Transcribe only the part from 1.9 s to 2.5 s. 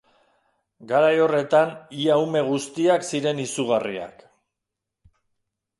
ia ume